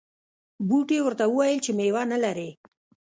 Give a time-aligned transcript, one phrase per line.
[0.67, 2.49] بوټي ورته وویل چې میوه نه لرې.